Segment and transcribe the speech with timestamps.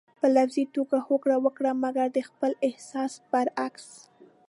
[0.19, 3.87] په لفظي توګه هوکړه وکړئ مګر د خپل احساس برعکس.